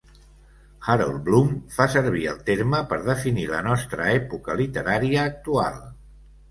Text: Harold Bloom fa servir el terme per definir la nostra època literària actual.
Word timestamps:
Harold 0.93 1.19
Bloom 1.27 1.51
fa 1.75 1.87
servir 1.97 2.25
el 2.33 2.41
terme 2.49 2.81
per 2.95 3.01
definir 3.11 3.47
la 3.55 3.63
nostra 3.71 4.13
època 4.19 4.61
literària 4.67 5.33
actual. 5.35 5.81